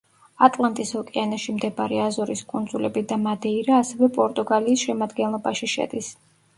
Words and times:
ატლანტის 0.45 0.93
ოკეანეში 1.01 1.55
მდებარე 1.57 2.01
აზორის 2.07 2.43
კუნძულები 2.55 3.05
და 3.13 3.21
მადეირა 3.29 3.79
ასევე 3.85 4.13
პორტუგალიის 4.19 4.91
შემადგენლობაში 4.91 5.75
შედის. 5.81 6.15